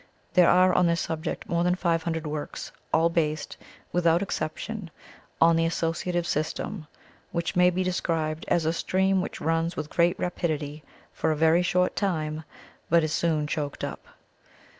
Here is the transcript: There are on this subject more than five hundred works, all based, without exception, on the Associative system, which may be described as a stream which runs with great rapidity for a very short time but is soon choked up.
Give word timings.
There 0.33 0.49
are 0.49 0.73
on 0.73 0.87
this 0.87 0.99
subject 0.99 1.47
more 1.47 1.63
than 1.63 1.75
five 1.75 2.01
hundred 2.01 2.25
works, 2.25 2.71
all 2.91 3.07
based, 3.07 3.55
without 3.93 4.23
exception, 4.23 4.89
on 5.39 5.55
the 5.55 5.67
Associative 5.67 6.25
system, 6.25 6.87
which 7.31 7.55
may 7.55 7.69
be 7.69 7.83
described 7.83 8.43
as 8.47 8.65
a 8.65 8.73
stream 8.73 9.21
which 9.21 9.39
runs 9.39 9.75
with 9.77 9.91
great 9.91 10.17
rapidity 10.17 10.83
for 11.13 11.31
a 11.31 11.37
very 11.37 11.61
short 11.61 11.95
time 11.95 12.43
but 12.89 13.03
is 13.03 13.13
soon 13.13 13.45
choked 13.45 13.83
up. 13.83 14.07